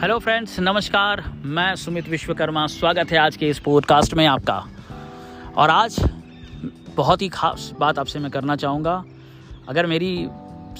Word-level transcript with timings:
Hello 0.00 0.18
friends 0.18 0.58
नमस्कार. 0.60 1.22
मैं 1.44 1.74
सुमित 1.76 2.08
विश्वकर्मा. 2.08 2.66
स्वागत 2.66 3.10
है 3.12 3.18
आज 3.18 3.36
के 3.36 3.48
इस 3.48 3.58
पॉडकास्ट 3.58 4.14
में 4.14 4.24
आपका. 4.26 4.54
और 5.56 5.70
आज 5.70 5.96
बहुत 6.96 7.22
ही 7.22 7.28
खास 7.28 7.70
बात 7.80 7.98
आपसे 7.98 8.18
मैं 8.18 8.30
करना 8.30 8.56
चाहूँगा. 8.56 9.04
अगर 9.68 9.86
मेरी, 9.86 10.28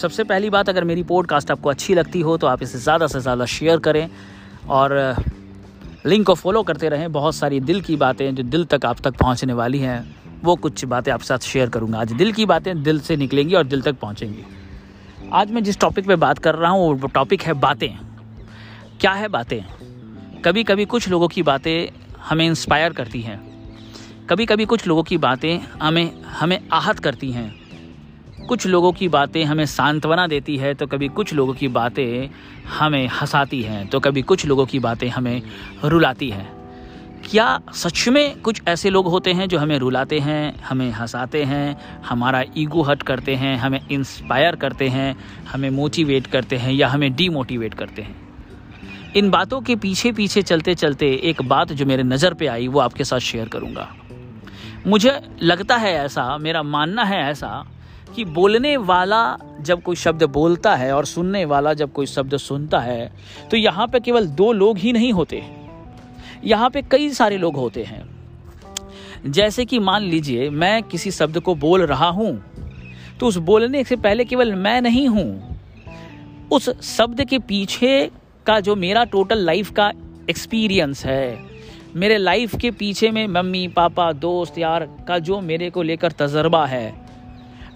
सबसे 0.02 0.24
पहली 0.24 0.50
बात 0.50 0.68
अगर 0.68 0.84
मेरी 0.84 1.02
पॉडकास्ट 1.02 1.50
आपको 1.50 1.70
अच्छी 1.70 1.94
लगती 1.94 2.20
हो 2.20 2.36
तो 2.36 2.46
आप 2.46 2.62
इसे 2.62 2.78
ज़्यादा 2.78 3.06
से 3.06 3.20
ज़्यादा 3.20 3.44
शेयर 3.46 3.78
करें. 3.78 4.08
और 4.68 5.16
लिंक 6.06 6.26
को 6.26 6.34
फॉलो 6.34 6.62
करते 6.62 6.88
रहें. 6.88 7.12
बहुत 7.12 7.34
सारी 7.34 7.60
दिल 7.60 7.80
की 7.80 7.96
बातें 7.96 8.34
जो 8.34 8.42
दिल 8.42 8.64
तक 8.64 8.86
आप 8.86 9.00
तक 9.00 9.18
पहुँचने 9.18 9.52
वाली 9.52 9.78
हैं, 9.78 10.04
वो 10.44 10.56
कुछ 10.56 10.84
बातें 10.84 11.12
आपके 11.12 11.26
साथ 11.26 11.52
शेयर 11.52 11.68
करूँगा. 11.68 12.00
आज 12.00 12.12
दिल 12.12 12.32
की 12.32 12.46
बातें 12.46 12.82
दिल 12.82 13.00
से 13.00 13.16
निकलेंगी 13.16 13.54
और 13.54 13.64
दिल 13.64 13.82
तक 13.82 14.00
पहुँचेंगी. 14.00 14.44
आज 15.32 15.50
मैं 15.50 15.64
जिस 15.64 15.80
टॉपिक 15.80 16.06
पे 16.06 16.16
बात 16.18 16.38
कर 16.38 16.54
रहा 16.54 16.70
हूँ, 16.70 16.94
वो 17.00 17.08
टॉपिक 17.08 17.42
है 17.42 17.52
बातें. 17.60 18.09
क्या 19.00 19.12
है 19.12 19.28
बातें? 19.28 19.60
कभी 20.42 20.64
कभी 20.64 20.84
कुछ 20.84 21.08
लोगों 21.08 21.28
की 21.28 21.42
बातें 21.42 22.00
हमें 22.18 22.46
इंस्पायर 22.46 22.92
करती 22.92 23.20
हैं। 23.20 23.38
कभी 24.26 24.46
कभी 24.46 24.64
कुछ 24.64 24.86
लोगों 24.86 25.02
की 25.02 25.16
बातें 25.18 25.58
हमें 25.82 26.22
हमें 26.22 26.68
आहत 26.72 26.98
करती 26.98 27.30
हैं। 27.32 27.54
कुछ 28.46 28.66
लोगों 28.66 28.92
की 28.92 29.08
बातें 29.08 29.44
हमें 29.44 29.66
सांत्वना 29.66 30.26
देती 30.26 30.56
है 30.56 30.74
तो 30.74 30.86
कभी 30.86 31.08
कुछ 31.08 31.34
लोगों 31.34 31.54
की 31.54 31.68
बातें 31.68 32.30
हमें 32.78 33.06
हंसाती 33.06 33.62
हैं 33.62 33.86
तो 33.86 34.00
कभी 34.00 34.22
कुछ 34.22 34.46
लोगों 34.46 34.66
की 34.66 34.78
बातें 34.78 35.08
हमें 35.08 35.42
रुलाती 35.84 36.30
हैं। 36.30 36.48
क्या 37.30 37.60
सच 37.74 38.08
में 38.08 38.40
कुछ 38.40 38.62
ऐसे 38.68 38.90
लोग 38.90 39.06
होते 39.06 39.32
हैं 39.32 39.48
जो 39.48 39.58
हमें 39.58 39.78
रुलाते 39.78 40.18
हैं, 40.18 40.62
हमें 40.62 40.90
हंसाते 40.90 41.44
हैं, 41.44 41.76
हमारा 42.02 42.44
ईगो 42.56 42.82
हट 42.82 43.02
करते 43.02 43.34
हैं, 43.34 43.56
हमें 43.56 43.80
इंस्पायर 43.90 44.56
करते 44.56 44.88
हैं, 44.88 45.16
हमें 45.52 45.70
मोटिवेट 45.70 46.26
करते 46.26 46.56
हैं 46.56 46.72
या 46.72 46.88
हमें 46.88 47.14
डीमोटिवेट 47.16 47.74
करते 47.74 48.02
हैं? 48.02 48.29
इन 49.16 49.30
बातों 49.30 49.60
के 49.60 49.74
पीछे 49.76 50.10
पीछे 50.12 50.42
चलते 50.42 50.74
चलते 50.74 51.06
एक 51.24 51.40
बात 51.42 51.72
जो 51.72 51.86
मेरे 51.86 52.02
नज़र 52.02 52.34
पे 52.34 52.46
आई, 52.46 52.66
वो 52.68 52.80
आपके 52.80 53.04
साथ 53.04 53.18
शेयर 53.20 53.48
करूँगा। 53.48 53.88
मुझे 54.86 55.12
लगता 55.42 55.76
है 55.76 55.92
ऐसा, 55.94 56.36
मेरा 56.38 56.62
मानना 56.62 57.04
है 57.04 57.18
ऐसा 57.30 57.48
कि 58.16 58.24
बोलने 58.26 58.76
वाला 58.76 59.36
जब 59.60 59.82
कोई 59.82 59.96
शब्द 59.96 60.22
बोलता 60.30 60.74
है 60.74 60.92
और 60.92 61.04
सुनने 61.06 61.44
वाला 61.44 61.72
जब 61.74 61.92
कोई 61.92 62.06
शब्द 62.06 62.36
सुनता 62.36 62.80
है 62.80 63.10
तो 63.50 63.56
यहाँ 63.56 63.86
पे 63.86 64.00
केवल 64.00 64.26
दो 64.28 64.52
लोग 64.52 64.78
ही 64.78 64.92
नहीं 64.92 65.12
होते 65.12 65.42
यहाँ 66.44 66.70
पे 66.70 66.82
कई 66.82 67.10
सारे 67.10 67.38
लोग 67.38 67.56
होते 67.56 67.82
हैं। 67.84 68.02
जैसे 69.26 69.64
कि 69.64 69.78
मान 69.78 70.02
लीजिए, 70.02 70.48
मैं 70.50 70.82
किसी 70.82 71.10
शब्द 71.10 71.40
को 71.40 71.54
बोल 71.56 71.86
रहा 71.86 72.08
हूँ 72.10 72.32
तो 73.20 73.26
उस 73.26 73.36
बोलने 73.36 73.84
से 73.84 73.96
पहले 73.98 74.24
केवल 74.24 74.54
मैं 74.54 74.80
नहीं 74.80 75.06
हूँ। 75.08 75.58
उस 76.52 76.70
शब्द 76.86 77.24
के 77.24 77.38
पीछे 77.40 78.10
का 78.46 78.58
जो 78.60 78.76
मेरा 78.76 79.04
टोटल 79.06 79.38
लाइफ 79.38 79.70
का 79.70 79.90
एक्सपीरियंस 80.30 81.04
है, 81.06 81.38
मेरे 81.96 82.16
लाइफ 82.18 82.54
के 82.56 82.70
पीछे 82.70 83.10
में 83.10 83.26
मम्मी, 83.26 83.66
पापा, 83.68 84.10
दोस्त, 84.14 84.58
यार 84.58 84.88
का 85.08 85.18
जो 85.18 85.40
मेरे 85.40 85.70
को 85.70 85.82
लेकर 85.82 86.12
तजर्बा 86.12 86.64
है, 86.66 86.92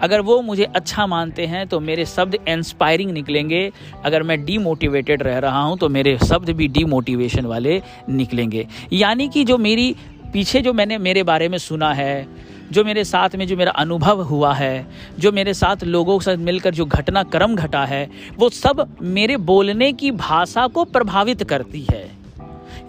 अगर 0.01 0.21
वो 0.21 0.41
मुझे 0.43 0.65
अच्छा 0.67 1.07
मानते 1.07 1.47
हैं 1.47 1.67
तो 1.67 1.81
मेरे 1.81 2.05
शब्द 2.07 2.35
इंस्पायरिंग 2.49 3.11
निकलेंगे। 3.11 3.71
अगर 4.05 4.23
मैं 4.23 4.45
डीमोटिवेटेड 4.45 5.23
रह 5.23 5.39
रहा 5.39 5.61
हूँ 5.61 5.77
तो 5.79 5.89
मेरे 5.89 6.17
शब्द 6.21 6.51
भी 6.51 6.69
डीमोटिवेशन 6.69 7.47
वाले 7.47 7.81
निकलेंगे। 8.11 8.67
यानी 8.93 9.29
कि 9.29 9.45
जो 9.45 9.59
मेरी, 9.59 9.95
पीछे 10.33 10.61
जो 10.61 10.73
मैंने 10.73 10.99
मेरे 10.99 11.23
बारे 11.23 11.49
में 11.49 11.59
सुना 11.59 11.93
है 11.93 12.27
जो 12.73 12.85
मेरे 12.85 13.05
साथ 13.05 13.35
में 13.37 13.47
जो 13.47 13.57
मेरा 13.57 13.71
अनुभव 13.71 14.23
हुआ 14.23 14.53
है, 14.55 14.87
जो 15.19 15.33
मेरे 15.33 15.55
साथ 15.55 15.85
लोगों 15.85 16.19
के 16.19 16.25
साथ 16.25 16.37
मिलकर 16.37 16.75
जो 16.75 16.85
घटना 16.85 17.23
क्रम 17.23 17.55
घटा 17.55 17.85
है, 17.85 18.09
वो 18.37 18.49
सब 18.51 18.87
मेरे 19.03 19.37
बोलने 19.37 19.93
की 19.93 20.11
भाषा 20.11 20.67
को 20.67 20.85
प्रभावित 20.85 21.43
करती 21.43 21.87
है। 21.91 22.11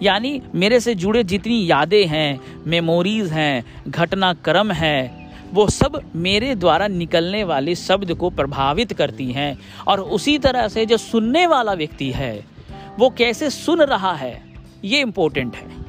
यानी 0.02 0.40
मेरे 0.54 0.80
से 0.80 0.94
जुड़े 0.94 1.22
जितनी 1.24 1.70
यादें 1.70 2.06
हैं 2.06 2.40
मेमोरीज 2.66 3.32
हैं, 3.32 3.64
घटनाक्रम 3.88 4.72
है, 4.72 5.28
वो 5.54 5.68
सब 5.68 6.00
मेरे 6.16 6.54
द्वारा 6.54 6.86
निकलने 6.88 7.44
वाले 7.44 7.74
शब्द 7.74 8.12
को 8.14 8.30
प्रभावित 8.30 8.92
करती 8.92 9.30
हैं। 9.32 9.58
और 9.88 10.00
उसी 10.00 10.38
तरह 10.38 10.68
से 10.68 10.86
जो 10.86 10.96
सुनने 10.96 11.46
वाला 11.46 11.72
व्यक्ति 11.72 12.10
है, 12.10 12.44
वो 12.98 13.10
कैसे 13.10 13.50
सुन 13.50 13.82
रहा 13.82 14.12
है, 14.12 14.42
ये 14.84 15.00
इम्पोर्टेंट 15.00 15.56
है। 15.56 15.84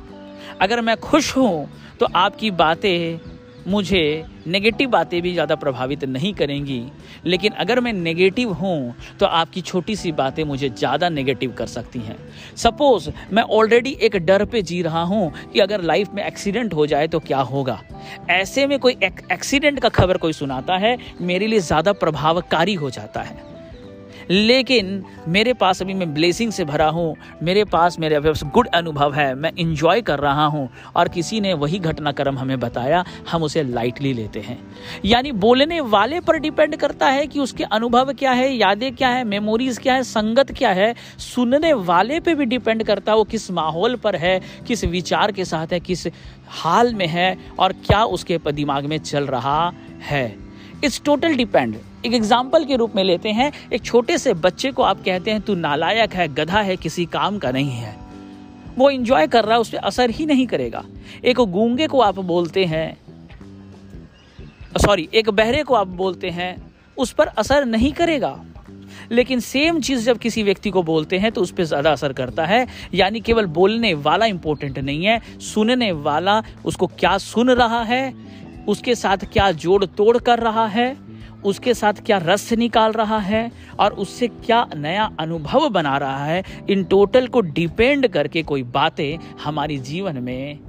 अगर 0.61 0.81
मैं 0.81 0.97
खुश 0.97 1.35
हूँ 1.37 1.69
तो 1.99 2.07
आपकी 2.15 2.51
बातें 2.51 3.36
मुझे 3.67 4.25
नेगेटिव 4.47 4.89
बातें 4.89 5.21
भी 5.21 5.31
ज़्यादा 5.33 5.55
प्रभावित 5.55 6.03
नहीं 6.05 6.33
करेंगी। 6.33 6.81
लेकिन 7.25 7.53
अगर 7.53 7.79
मैं 7.79 7.93
नेगेटिव 7.93 8.51
हूँ 8.53 8.95
तो 9.19 9.25
आपकी 9.25 9.61
छोटी 9.61 9.95
सी 9.95 10.11
बातें 10.11 10.43
मुझे 10.43 10.69
ज़्यादा 10.69 11.09
नेगेटिव 11.09 11.53
कर 11.53 11.67
सकती 11.67 11.99
हैं। 11.99 12.17
सपोज़ 12.57 13.09
मैं 13.31 13.43
ऑलरेडी 13.43 13.97
एक 14.01 14.15
डर 14.17 14.45
पे 14.45 14.61
जी 14.61 14.81
रहा 14.81 15.01
हूँ 15.03 15.31
कि 15.53 15.59
अगर 15.59 15.81
लाइफ 15.83 16.13
में 16.13 16.23
एक्सीडेंट 16.25 16.73
हो 16.73 16.85
जाए 16.87 17.07
तो 17.07 17.19
क्या 17.19 17.39
होगा। 17.41 17.79
ऐसे 18.29 18.67
में 18.67 18.77
कोई 18.79 18.97
एक्सीडेंट 19.03 19.79
का 19.79 19.89
खबर 19.91 20.17
कोई 20.17 20.33
सुनाता 20.33 20.77
है, 20.77 20.97
मेरे 21.21 21.47
लिए 21.47 21.59
ज़्यादा 21.61 21.93
प्रभावकारी 21.95 22.73
हो 22.75 22.89
जाता 22.89 23.21
है। 23.21 23.45
लेकिन 24.31 25.03
मेरे 25.27 25.53
पास 25.53 25.81
अभी 25.81 25.93
मैं 25.93 26.13
ब्लेसिंग 26.13 26.51
से 26.51 26.65
भरा 26.65 26.87
हूँ। 26.89 27.15
मेरे 27.43 27.63
पास 27.63 27.99
मेरे 27.99 28.19
पास 28.19 28.43
गुड 28.43 28.67
अनुभव 28.67 29.13
है। 29.13 29.33
मैं 29.35 29.51
इंजॉय 29.57 30.01
कर 30.01 30.19
रहा 30.19 30.45
हूँ। 30.45 30.69
और 30.95 31.07
किसी 31.07 31.41
ने 31.41 31.53
वही 31.53 31.79
घटनाक्रम 31.79 32.37
हमें 32.37 32.59
बताया, 32.59 33.03
हम 33.31 33.43
उसे 33.43 33.63
लाइटली 33.63 34.13
लेते 34.13 34.39
हैं। 34.39 34.59
यानी 35.05 35.31
बोलने 35.31 35.79
वाले 35.79 36.19
पर 36.19 36.37
डिपेंड 36.37 36.75
करता 36.75 37.07
है 37.07 37.27
कि 37.27 37.39
उसके 37.39 37.63
अनुभव 37.63 38.13
क्या 38.13 38.31
है, 38.31 38.51
यादें 38.53 38.95
क्या 38.95 39.09
है 39.09 39.23
मेमोरीज 39.23 39.77
क्या 39.77 39.93
है, 39.93 40.03
संगत 40.03 40.51
क्या 40.51 40.69
है। 40.69 40.95
सुनने 41.17 41.73
वाले 41.73 42.19
पे 42.19 42.35
भी 42.35 42.45
डिपेंड 42.45 42.83
करता 42.83 43.11
है 43.11 43.17
वो 43.17 43.23
किस 43.23 43.51
माहौल 43.51 43.95
पर 43.95 44.15
है, 44.15 44.41
किस 44.67 44.83
विचार 44.85 45.31
के 45.31 45.45
साथ 45.45 45.73
है, 45.73 45.79
किस 45.79 46.07
हाल 46.47 46.93
में 46.95 47.07
है, 47.07 47.37
और 47.59 47.73
क्या 47.73 48.03
उसके 48.03 48.39
दिमाग 48.51 48.85
में 48.85 48.97
चल 48.97 49.27
रहा 49.27 49.73
है। 50.01 50.46
It's 50.83 51.01
total 51.05 51.35
depend. 51.35 51.75
एक 52.05 52.13
एग्ज़ाम्पल 52.13 52.65
के 52.65 52.75
रूप 52.75 52.95
में 52.95 53.03
लेते 53.03 53.29
हैं, 53.29 53.51
एक 53.73 53.83
छोटे 53.83 54.17
से 54.17 54.33
बच्चे 54.35 54.71
को 54.71 54.83
आप 54.83 55.01
कहते 55.05 55.31
हैं, 55.31 55.41
तू 55.41 55.55
नालायक 55.55 56.13
है, 56.13 56.27
गधा 56.27 56.61
है, 56.61 56.75
किसी 56.77 57.05
काम 57.07 57.37
का 57.37 57.51
नहीं 57.51 57.71
है। 57.71 57.95
वो 58.77 58.89
इंजॉय 58.89 59.27
कर 59.27 59.45
रहा 59.45 59.53
है 59.53 59.59
उस 59.61 59.69
पर 59.69 59.77
असर 59.79 60.09
ही 60.09 60.25
नहीं 60.25 60.45
करेगा। 60.47 60.83
एक 61.25 61.39
गूँगे 61.39 61.87
को 61.87 62.01
आप 62.01 62.19
बोलते 62.21 62.65
हैं 62.65 62.97
सॉरी 64.77 65.07
एक 65.13 65.29
बहरे 65.29 65.63
को 65.63 65.73
आप 65.73 65.87
बोलते 65.87 66.29
हैं, 66.29 66.55
उस 66.97 67.11
पर 67.11 67.27
असर 67.27 67.65
नहीं 67.65 67.91
करेगा। 67.93 68.37
लेकिन 69.11 69.39
सेम 69.39 69.79
चीज़ 69.81 70.05
जब 70.05 70.17
किसी 70.17 70.43
व्यक्ति 70.43 70.69
को 70.69 70.83
बोलते 70.83 71.17
हैं 71.17 71.31
तो 71.31 71.41
उस 71.41 71.51
पर 71.51 71.63
ज़्यादा 71.63 71.91
असर 71.91 72.13
करता 72.13 72.45
है। 72.45 72.65
यानी 72.93 73.19
केवल 73.19 73.45
बोलने 73.47 73.93
वाला 73.95 74.25
इंपॉर्टेंट 74.25 74.79
नहीं 74.79 75.05
है, 75.05 75.19
सुनने 75.43 75.91
वाला 75.91 76.41
उसको 76.65 76.87
क्या 76.89 77.17
सुन 77.17 77.49
रहा 77.51 77.81
है 77.83 78.13
उसके 78.67 78.95
साथ 78.95 79.17
क्या 79.17 79.51
जोड़ 79.51 79.85
तोड़ 79.85 80.17
कर 80.17 80.39
रहा 80.39 80.67
है? 80.67 80.97
उसके 81.45 81.73
साथ 81.73 81.93
क्या 82.05 82.17
रस 82.17 82.53
निकाल 82.53 82.91
रहा 82.91 83.17
है? 83.17 83.51
और 83.79 83.93
उससे 83.93 84.27
क्या 84.27 84.67
नया 84.75 85.11
अनुभव 85.19 85.69
बना 85.69 85.97
रहा 85.97 86.25
है? 86.25 86.43
इन 86.69 86.83
टोटल 86.83 87.27
को 87.27 87.41
डिपेंड 87.41 88.07
करके 88.07 88.43
कोई 88.43 88.63
बातें 88.63 89.37
हमारी 89.43 89.77
जीवन 89.77 90.17
में 90.17 90.59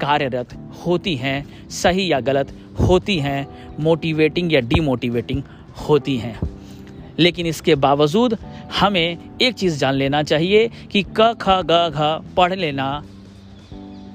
कार्यरत 0.00 0.72
होती 0.86 1.16
हैं, 1.16 1.68
सही 1.68 2.12
या 2.12 2.20
गलत 2.20 2.52
होती 2.80 3.18
हैं 3.18 3.68
मोटिवेटिंग 3.80 4.52
या 4.52 4.60
डीमोटिवेटिंग 4.60 5.42
होती 5.88 6.16
हैं। 6.16 6.40
लेकिन 7.18 7.46
इसके 7.46 7.74
बावजूद 7.74 8.38
हमें 8.80 9.18
एक 9.42 9.54
चीज़ 9.54 9.78
जान 9.78 9.94
लेना 9.94 10.22
चाहिए 10.22 10.70
कि 10.92 11.02
क, 11.02 11.36
ख, 11.40 11.48
ग, 11.48 11.92
घ 11.94 12.34
पढ़ 12.36 12.54
लेना 12.54 13.04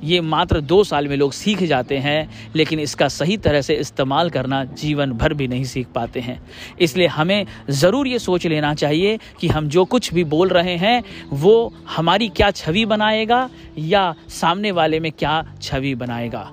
ये 0.04 0.22
मात्र 0.22 0.62
दो 0.62 0.84
साल 0.84 1.08
में 1.08 1.16
लोग 1.18 1.34
सीख 1.34 1.64
जाते 1.64 1.98
हैं, 1.98 2.30
लेकिन 2.56 2.80
इसका 2.80 3.08
सही 3.08 3.38
तरह 3.38 3.62
से 3.62 3.74
इस्तेमाल 3.76 4.30
करना 4.30 4.64
जीवन 4.66 5.12
भर 5.12 5.34
भी 5.34 5.48
नहीं 5.48 5.64
सीख 5.64 5.88
पाते 5.88 6.20
हैं। 6.20 6.40
इसलिए 6.82 7.08
हमें 7.08 7.46
ज़रूर 7.70 8.08
ये 8.08 8.20
सोच 8.20 8.46
लेना 8.47 8.73
चाहिए 8.73 9.18
कि 9.40 9.47
हम 9.47 9.68
जो 9.70 9.85
कुछ 9.85 10.14
भी 10.14 10.23
बोल 10.26 10.50
रहे 10.50 10.76
हैं, 10.76 11.03
वो 11.29 11.73
हमारी 11.96 12.29
क्या 12.29 12.52
छवि 12.52 12.85
बनाएगा 12.85 13.50
या 13.79 14.14
सामने 14.32 14.72
वाले 14.72 15.00
में 15.00 15.12
क्या 15.12 15.44
छवि 15.62 15.96
बनाएगा। 15.96 16.50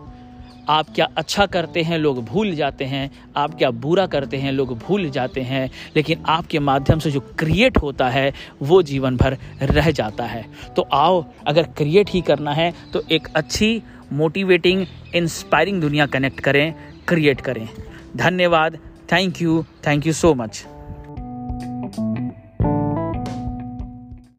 आप 0.69 0.87
क्या 0.95 1.09
अच्छा 1.17 1.47
करते 1.47 1.83
हैं 1.83 1.99
लोग 1.99 2.25
भूल 2.25 2.55
जाते 2.55 2.85
हैं, 2.85 3.11
आप 3.37 3.55
क्या 3.55 3.71
बुरा 3.71 4.07
करते 4.07 4.37
हैं 4.37 4.53
लोग 4.53 4.77
भूल 4.79 5.09
जाते 5.11 5.41
हैं, 5.41 5.71
लेकिन 5.97 6.25
आपके 6.29 6.59
माध्यम 6.61 6.99
से 6.99 7.11
जो 7.11 7.21
क्रिएट 7.39 7.79
होता 7.79 8.09
है, 8.09 8.33
वो 8.63 8.83
जीवन 8.83 9.17
भर 9.17 9.37
रह 9.63 9.91
जाता 9.91 10.25
है। 10.25 10.45
तो 10.77 10.89
आओ, 10.93 11.25
अगर 11.47 11.63
क्रिएट 11.77 12.11
ही 12.11 12.21
करना 12.21 12.53
है 12.53 12.73
तो 12.93 13.03
एक 13.11 13.29
अच्छी 13.35 13.83
मोटिवेटिंग 14.13 14.87
इंस्पायरिंग 15.15 15.81
दुनिया 15.81 16.07
कनेक्ट 16.07 16.41
करें 16.41 16.75
क्रिएट 17.09 17.41
करें। 17.41 17.69
धन्यवाद। 18.17 18.79
Thank 19.13 19.43
you 19.43 19.63
thank 19.87 20.07
you 20.07 20.13
so 20.13 20.35
much 20.35 20.65